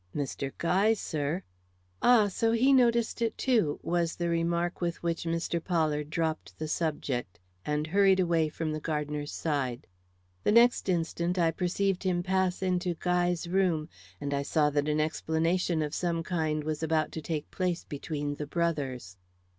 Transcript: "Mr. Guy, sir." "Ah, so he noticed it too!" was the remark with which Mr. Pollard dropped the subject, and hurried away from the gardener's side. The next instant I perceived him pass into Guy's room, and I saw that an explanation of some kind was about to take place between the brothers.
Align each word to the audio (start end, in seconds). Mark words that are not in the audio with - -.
"Mr. 0.15 0.51
Guy, 0.57 0.95
sir." 0.95 1.43
"Ah, 2.01 2.27
so 2.27 2.53
he 2.53 2.73
noticed 2.73 3.21
it 3.21 3.37
too!" 3.37 3.79
was 3.83 4.15
the 4.15 4.29
remark 4.29 4.81
with 4.81 5.03
which 5.03 5.25
Mr. 5.25 5.63
Pollard 5.63 6.09
dropped 6.09 6.57
the 6.57 6.67
subject, 6.67 7.39
and 7.67 7.85
hurried 7.85 8.19
away 8.19 8.49
from 8.49 8.71
the 8.71 8.79
gardener's 8.79 9.31
side. 9.31 9.85
The 10.43 10.51
next 10.53 10.89
instant 10.89 11.37
I 11.37 11.51
perceived 11.51 12.01
him 12.01 12.23
pass 12.23 12.63
into 12.63 12.95
Guy's 12.95 13.47
room, 13.47 13.89
and 14.19 14.33
I 14.33 14.41
saw 14.41 14.71
that 14.71 14.89
an 14.89 14.99
explanation 14.99 15.83
of 15.83 15.93
some 15.93 16.23
kind 16.23 16.63
was 16.63 16.81
about 16.81 17.11
to 17.11 17.21
take 17.21 17.51
place 17.51 17.83
between 17.83 18.33
the 18.33 18.47
brothers. 18.47 19.17